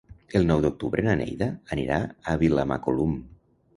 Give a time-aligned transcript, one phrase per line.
[0.37, 1.99] El nou d'octubre na Neida anirà
[2.33, 3.15] a Vilamacolum.